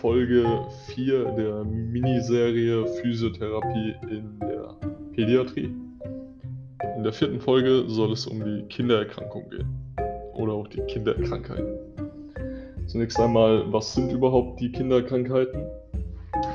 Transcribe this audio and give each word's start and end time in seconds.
Folge 0.00 0.66
4 0.94 1.24
der 1.36 1.62
Miniserie 1.62 2.86
Physiotherapie 2.86 3.94
in 4.10 4.40
der 4.40 4.74
Pädiatrie. 5.12 5.74
In 6.96 7.02
der 7.02 7.12
vierten 7.12 7.38
Folge 7.38 7.84
soll 7.86 8.12
es 8.12 8.26
um 8.26 8.42
die 8.42 8.62
Kindererkrankung 8.70 9.50
gehen 9.50 9.68
oder 10.32 10.54
auch 10.54 10.68
die 10.68 10.80
Kinderkrankheiten. 10.86 11.78
Zunächst 12.86 13.20
einmal, 13.20 13.70
was 13.70 13.94
sind 13.94 14.10
überhaupt 14.10 14.58
die 14.60 14.72
Kinderkrankheiten? 14.72 15.66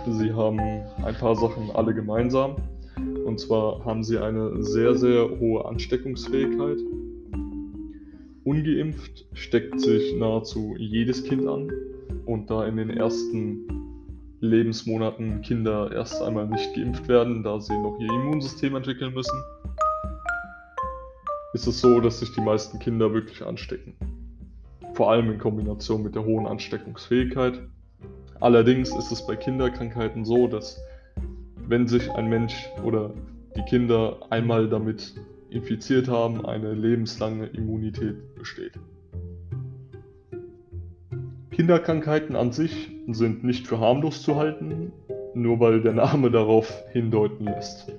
Sie 0.09 0.33
haben 0.33 0.59
ein 0.59 1.15
paar 1.15 1.35
Sachen 1.35 1.69
alle 1.75 1.93
gemeinsam. 1.93 2.55
Und 3.25 3.39
zwar 3.39 3.85
haben 3.85 4.03
sie 4.03 4.17
eine 4.17 4.63
sehr, 4.63 4.95
sehr 4.95 5.29
hohe 5.39 5.63
Ansteckungsfähigkeit. 5.65 6.79
Ungeimpft 8.43 9.27
steckt 9.33 9.79
sich 9.79 10.15
nahezu 10.15 10.75
jedes 10.79 11.23
Kind 11.23 11.47
an. 11.47 11.71
Und 12.25 12.49
da 12.49 12.65
in 12.65 12.77
den 12.77 12.89
ersten 12.89 13.67
Lebensmonaten 14.39 15.41
Kinder 15.41 15.91
erst 15.91 16.21
einmal 16.21 16.47
nicht 16.47 16.75
geimpft 16.75 17.07
werden, 17.07 17.43
da 17.43 17.59
sie 17.59 17.77
noch 17.77 17.97
ihr 17.99 18.11
Immunsystem 18.11 18.75
entwickeln 18.75 19.13
müssen, 19.13 19.37
ist 21.53 21.67
es 21.67 21.79
so, 21.79 21.99
dass 21.99 22.19
sich 22.19 22.33
die 22.33 22.41
meisten 22.41 22.79
Kinder 22.79 23.13
wirklich 23.13 23.43
anstecken. 23.45 23.95
Vor 24.93 25.11
allem 25.11 25.31
in 25.31 25.37
Kombination 25.37 26.03
mit 26.03 26.15
der 26.15 26.25
hohen 26.25 26.45
Ansteckungsfähigkeit. 26.47 27.61
Allerdings 28.39 28.95
ist 28.95 29.11
es 29.11 29.25
bei 29.25 29.35
Kinderkrankheiten 29.35 30.25
so, 30.25 30.47
dass 30.47 30.79
wenn 31.67 31.87
sich 31.87 32.11
ein 32.11 32.27
Mensch 32.27 32.69
oder 32.83 33.13
die 33.55 33.63
Kinder 33.63 34.17
einmal 34.29 34.67
damit 34.69 35.15
infiziert 35.49 36.07
haben, 36.07 36.45
eine 36.45 36.73
lebenslange 36.73 37.47
Immunität 37.47 38.35
besteht. 38.35 38.73
Kinderkrankheiten 41.55 42.35
an 42.35 42.51
sich 42.51 42.89
sind 43.07 43.45
nicht 43.45 43.65
für 43.65 43.79
harmlos 43.79 44.21
zu 44.21 44.35
halten, 44.35 44.91
nur 45.33 45.57
weil 45.61 45.81
der 45.81 45.93
Name 45.93 46.29
darauf 46.29 46.83
hindeuten 46.91 47.45
lässt. 47.45 47.93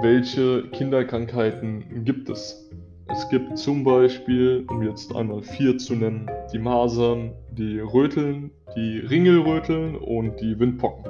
Welche 0.00 0.64
Kinderkrankheiten 0.72 2.04
gibt 2.04 2.28
es? 2.30 2.68
Es 3.06 3.28
gibt 3.28 3.56
zum 3.58 3.84
Beispiel, 3.84 4.66
um 4.68 4.82
jetzt 4.82 5.14
einmal 5.14 5.42
vier 5.42 5.78
zu 5.78 5.94
nennen, 5.94 6.28
die 6.52 6.58
Masern, 6.58 7.30
die 7.52 7.78
Röteln, 7.78 8.50
die 8.74 8.98
Ringelröteln 8.98 9.94
und 9.94 10.40
die 10.40 10.58
Windpocken. 10.58 11.04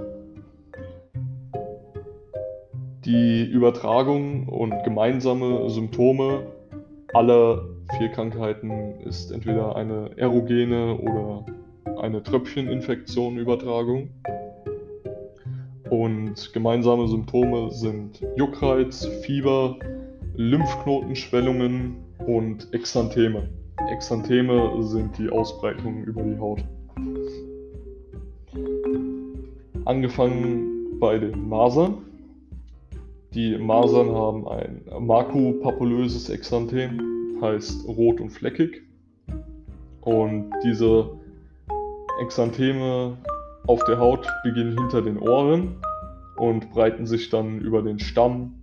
Die 3.07 3.45
Übertragung 3.51 4.49
und 4.49 4.85
gemeinsame 4.85 5.71
Symptome 5.71 6.47
aller 7.15 7.72
vier 7.99 8.09
Krankheiten 8.09 9.01
ist 9.05 9.31
entweder 9.31 9.77
eine 9.77 10.11
erogene 10.17 10.99
oder 10.99 11.45
eine 12.01 12.23
Tröpfcheninfektion-Übertragung. 12.23 14.11
Und 15.91 16.53
gemeinsame 16.53 17.07
Symptome 17.09 17.71
sind 17.71 18.21
Juckreiz, 18.37 19.07
Fieber, 19.23 19.77
Lymphknotenschwellungen 20.35 21.97
und 22.27 22.73
Exantheme. 22.73 23.49
Exantheme 23.91 24.83
sind 24.83 25.19
die 25.19 25.29
Ausbreitungen 25.29 26.05
über 26.05 26.23
die 26.23 26.39
Haut. 26.39 26.65
Angefangen 29.85 30.99
bei 30.99 31.19
den 31.19 31.49
Masern. 31.49 31.99
Die 33.35 33.57
Masern 33.59 34.13
haben 34.13 34.47
ein 34.47 34.83
makropapulöses 35.01 36.29
Exanthem, 36.31 37.12
heißt 37.43 37.87
rot 37.89 38.21
und 38.21 38.31
fleckig. 38.31 38.83
Und 40.01 40.51
diese 40.65 41.11
Exantheme 42.21 43.19
auf 43.67 43.85
der 43.85 43.99
Haut 43.99 44.27
beginnen 44.45 44.79
hinter 44.79 45.03
den 45.03 45.19
Ohren 45.19 45.77
und 46.37 46.71
breiten 46.71 47.07
sich 47.07 47.29
dann 47.29 47.61
über 47.61 47.83
den 47.83 47.99
Stamm, 47.99 48.55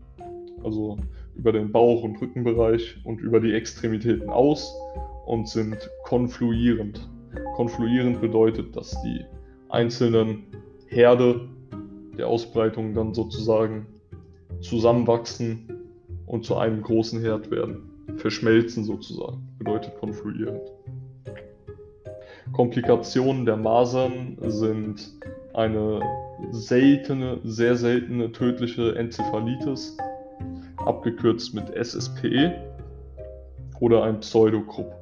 also 0.63 0.97
über 1.35 1.51
den 1.51 1.71
Bauch- 1.71 2.03
und 2.03 2.19
Rückenbereich 2.21 2.97
und 3.03 3.21
über 3.21 3.39
die 3.39 3.53
Extremitäten 3.53 4.29
aus 4.29 4.73
und 5.25 5.47
sind 5.47 5.77
konfluierend. 6.03 7.07
Konfluierend 7.55 8.19
bedeutet, 8.19 8.75
dass 8.75 9.01
die 9.03 9.23
einzelnen 9.69 10.43
Herde 10.87 11.47
der 12.17 12.27
Ausbreitung 12.27 12.93
dann 12.93 13.13
sozusagen 13.13 13.85
zusammenwachsen 14.59 15.69
und 16.25 16.43
zu 16.43 16.57
einem 16.57 16.81
großen 16.81 17.21
Herd 17.21 17.51
werden. 17.51 17.88
Verschmelzen 18.17 18.83
sozusagen, 18.83 19.47
bedeutet 19.57 19.95
konfluierend. 19.99 20.61
Komplikationen 22.53 23.45
der 23.45 23.57
Masern 23.57 24.37
sind 24.47 25.13
eine 25.53 26.01
seltene, 26.51 27.39
sehr 27.43 27.75
seltene 27.75 28.31
tödliche 28.31 28.95
Enzephalitis, 28.95 29.97
abgekürzt 30.77 31.53
mit 31.53 31.69
SSPE 31.75 32.53
oder 33.79 34.03
ein 34.03 34.19
Pseudokrupp. 34.19 34.93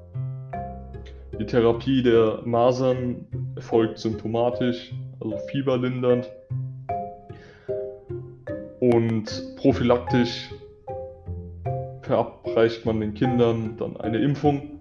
Die 1.40 1.46
Therapie 1.46 2.02
der 2.02 2.42
Masern 2.46 3.26
erfolgt 3.56 4.00
symptomatisch, 4.00 4.94
also 5.20 5.38
fieberlindernd 5.50 6.30
und 8.80 9.56
prophylaktisch 9.58 10.50
verabreicht 12.08 12.86
man 12.86 13.02
den 13.02 13.14
Kindern 13.14 13.76
dann 13.78 13.98
eine 13.98 14.20
Impfung, 14.20 14.80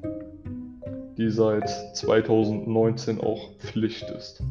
die 1.19 1.29
seit 1.29 1.69
2019 1.97 3.21
auch 3.21 3.51
Pflicht 3.59 4.09
ist. 4.11 4.43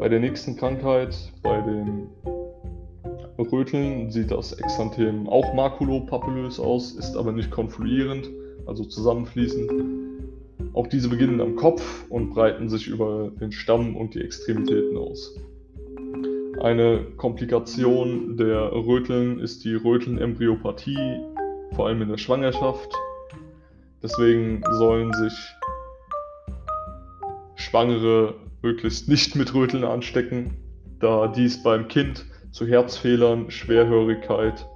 Bei 0.00 0.08
der 0.08 0.18
nächsten 0.18 0.56
Krankheit, 0.56 1.16
bei 1.42 1.60
den 1.62 2.08
Röteln, 3.38 4.10
sieht 4.10 4.32
das 4.32 4.52
Exanthem 4.52 5.28
auch 5.28 5.54
makulopapillös 5.54 6.58
aus, 6.58 6.92
ist 6.92 7.16
aber 7.16 7.32
nicht 7.32 7.50
konfluierend, 7.50 8.28
also 8.66 8.84
zusammenfließend. 8.84 9.70
Auch 10.72 10.88
diese 10.88 11.08
beginnen 11.08 11.40
am 11.40 11.54
Kopf 11.54 12.04
und 12.10 12.30
breiten 12.30 12.68
sich 12.68 12.88
über 12.88 13.30
den 13.40 13.52
Stamm 13.52 13.96
und 13.96 14.14
die 14.14 14.20
Extremitäten 14.20 14.96
aus. 14.96 15.36
Eine 16.60 17.04
Komplikation 17.16 18.36
der 18.36 18.72
Röteln 18.72 19.40
ist 19.40 19.64
die 19.64 19.74
Rötelnembryopathie, 19.74 21.20
vor 21.74 21.88
allem 21.88 22.02
in 22.02 22.08
der 22.08 22.18
Schwangerschaft. 22.18 22.92
Deswegen 24.02 24.62
sollen 24.78 25.12
sich 25.12 25.32
Schwangere 27.56 28.34
möglichst 28.62 29.08
nicht 29.08 29.34
mit 29.34 29.52
Röteln 29.52 29.84
anstecken, 29.84 30.56
da 31.00 31.26
dies 31.26 31.62
beim 31.62 31.88
Kind 31.88 32.24
zu 32.52 32.66
Herzfehlern, 32.66 33.50
Schwerhörigkeit 33.50 34.66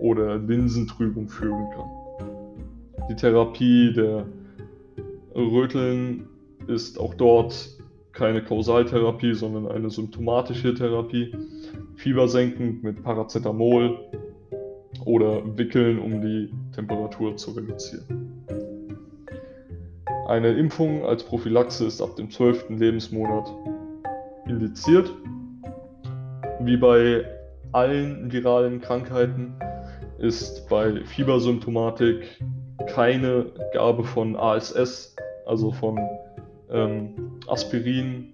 oder 0.00 0.38
Linsentrübung 0.38 1.28
führen 1.28 1.66
kann. 1.74 3.08
Die 3.10 3.16
Therapie 3.16 3.92
der 3.92 4.26
Röteln 5.34 6.26
ist 6.68 6.98
auch 6.98 7.14
dort 7.14 7.81
keine 8.12 8.42
Kausaltherapie, 8.42 9.34
sondern 9.34 9.68
eine 9.68 9.90
symptomatische 9.90 10.74
Therapie. 10.74 11.34
Fieber 11.96 12.28
senken 12.28 12.80
mit 12.82 13.02
Paracetamol 13.02 13.98
oder 15.04 15.42
wickeln, 15.56 15.98
um 15.98 16.20
die 16.20 16.50
Temperatur 16.74 17.36
zu 17.36 17.52
reduzieren. 17.52 18.44
Eine 20.28 20.52
Impfung 20.52 21.04
als 21.04 21.24
Prophylaxe 21.24 21.86
ist 21.86 22.00
ab 22.00 22.16
dem 22.16 22.30
12. 22.30 22.70
Lebensmonat 22.70 23.52
indiziert. 24.46 25.12
Wie 26.60 26.76
bei 26.76 27.24
allen 27.72 28.30
viralen 28.30 28.80
Krankheiten 28.80 29.54
ist 30.18 30.68
bei 30.68 31.04
Fiebersymptomatik 31.04 32.40
keine 32.86 33.46
Gabe 33.72 34.04
von 34.04 34.36
ASS, 34.36 35.16
also 35.46 35.72
von 35.72 35.98
ähm, 36.72 37.14
Aspirin 37.46 38.32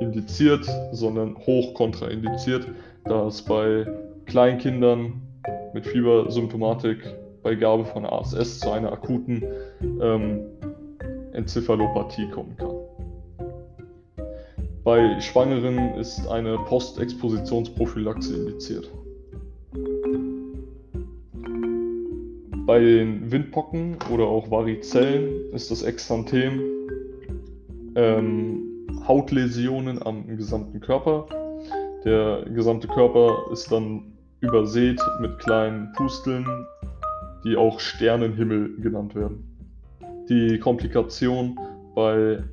indiziert, 0.00 0.66
sondern 0.92 1.36
hoch 1.38 1.74
kontraindiziert, 1.74 2.66
da 3.04 3.26
es 3.26 3.42
bei 3.42 3.86
Kleinkindern 4.26 5.22
mit 5.72 5.86
Fiebersymptomatik 5.86 6.98
bei 7.42 7.54
Gabe 7.54 7.84
von 7.84 8.04
ASS 8.04 8.60
zu 8.60 8.70
einer 8.70 8.92
akuten 8.92 9.42
ähm, 10.00 10.40
Enzephalopathie 11.32 12.28
kommen 12.30 12.56
kann. 12.56 12.74
Bei 14.82 15.20
Schwangeren 15.20 15.94
ist 15.96 16.26
eine 16.28 16.58
Postexpositionsprophylaxe 16.58 18.34
indiziert. 18.36 18.90
Bei 22.76 22.82
den 22.82 23.32
Windpocken 23.32 23.96
oder 24.12 24.24
auch 24.24 24.50
Varizellen 24.50 25.50
ist 25.54 25.70
das 25.70 25.82
Exanthem 25.82 26.60
ähm, 27.94 28.86
Hautläsionen 29.08 30.02
am 30.02 30.26
gesamten 30.36 30.78
Körper. 30.80 31.24
Der 32.04 32.44
gesamte 32.54 32.86
Körper 32.86 33.46
ist 33.50 33.72
dann 33.72 34.12
übersät 34.42 35.00
mit 35.22 35.38
kleinen 35.38 35.90
Pusteln, 35.94 36.46
die 37.46 37.56
auch 37.56 37.80
Sternenhimmel 37.80 38.78
genannt 38.82 39.14
werden. 39.14 39.42
Die 40.28 40.58
Komplikation 40.58 41.58
bei 41.94 42.44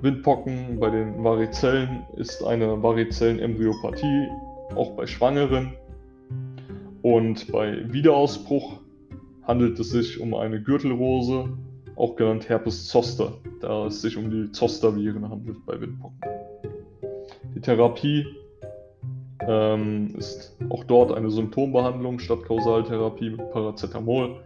Windpocken, 0.00 0.78
bei 0.78 0.90
den 0.90 1.24
Varizellen 1.24 2.04
ist 2.16 2.44
eine 2.44 2.80
Varizellenembryopathie, 2.80 4.28
auch 4.76 4.92
bei 4.92 5.08
Schwangeren. 5.08 5.72
Und 7.02 7.50
bei 7.50 7.82
Wiederausbruch 7.92 8.79
handelt 9.50 9.80
es 9.80 9.90
sich 9.90 10.20
um 10.20 10.34
eine 10.34 10.62
Gürtelrose, 10.62 11.48
auch 11.96 12.14
genannt 12.14 12.48
Herpes 12.48 12.86
zoster, 12.86 13.32
da 13.60 13.86
es 13.86 14.00
sich 14.00 14.16
um 14.16 14.30
die 14.30 14.52
Zosterviren 14.52 15.28
handelt 15.28 15.66
bei 15.66 15.80
Windpocken. 15.80 16.20
Die 17.56 17.60
Therapie 17.60 18.26
ähm, 19.48 20.14
ist 20.16 20.56
auch 20.68 20.84
dort 20.84 21.10
eine 21.10 21.32
Symptombehandlung 21.32 22.20
statt 22.20 22.44
Kausaltherapie 22.44 23.30
mit 23.30 23.50
Paracetamol. 23.50 24.36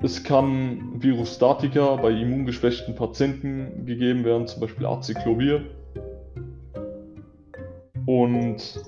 Es 0.00 0.22
kann 0.22 1.02
Virustatika 1.02 1.96
bei 1.96 2.12
immungeschwächten 2.12 2.94
Patienten 2.94 3.84
gegeben 3.84 4.22
werden, 4.22 4.46
zum 4.46 4.60
Beispiel 4.60 4.86
Acyclovir. 4.86 5.62
Und 8.06 8.80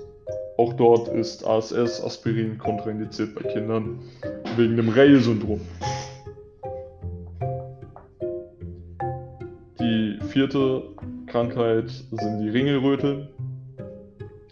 auch 0.57 0.73
dort 0.73 1.07
ist 1.09 1.45
ASS, 1.45 2.03
Aspirin, 2.03 2.57
kontraindiziert 2.57 3.35
bei 3.35 3.43
Kindern 3.43 3.99
wegen 4.55 4.75
dem 4.75 4.89
Rey-Syndrom. 4.89 5.61
Die 9.79 10.17
vierte 10.29 10.83
Krankheit 11.27 11.89
sind 11.89 12.39
die 12.39 12.49
Ringelröteln. 12.49 13.27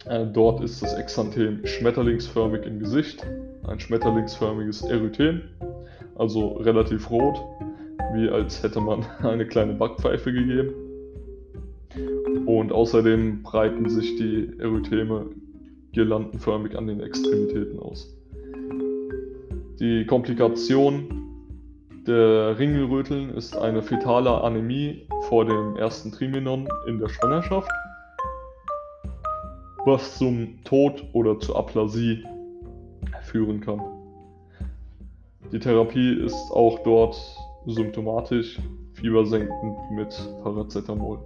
Äh, 0.07 0.27
dort 0.27 0.61
ist 0.61 0.83
das 0.83 0.93
Exanthem 0.93 1.65
schmetterlingsförmig 1.65 2.63
im 2.65 2.79
Gesicht, 2.79 3.25
ein 3.67 3.79
schmetterlingsförmiges 3.79 4.83
Erythem, 4.83 5.41
also 6.15 6.49
relativ 6.57 7.09
rot, 7.09 7.41
wie 8.13 8.29
als 8.29 8.61
hätte 8.61 8.79
man 8.79 9.03
eine 9.23 9.47
kleine 9.47 9.73
Backpfeife 9.73 10.31
gegeben. 10.31 10.73
Und 12.45 12.71
außerdem 12.71 13.41
breiten 13.41 13.89
sich 13.89 14.17
die 14.17 14.51
Erytheme 14.59 15.25
girlandenförmig 15.95 16.77
an 16.77 16.87
den 16.87 16.99
Extremitäten 16.99 17.79
aus. 17.79 18.13
Die 19.79 20.05
Komplikation 20.05 21.07
der 22.05 22.59
Ringelröteln 22.59 23.29
ist 23.31 23.55
eine 23.55 23.81
fetale 23.81 24.41
Anämie 24.41 25.07
vor 25.29 25.45
dem 25.45 25.77
ersten 25.77 26.11
Trimenon 26.11 26.67
in 26.87 26.99
der 26.99 27.09
Schwangerschaft, 27.09 27.71
was 29.85 30.17
zum 30.17 30.61
Tod 30.65 31.03
oder 31.13 31.39
zur 31.39 31.57
Aplasie 31.57 32.23
führen 33.23 33.61
kann. 33.61 33.81
Die 35.51 35.59
Therapie 35.59 36.13
ist 36.13 36.51
auch 36.51 36.79
dort 36.83 37.15
symptomatisch, 37.67 38.59
fiebersenkend 38.93 39.77
mit 39.91 40.13
Paracetamol. 40.43 41.19